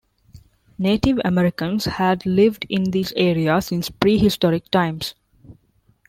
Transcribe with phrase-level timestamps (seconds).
[0.79, 5.13] Native Americans had lived in this area since prehistoric times.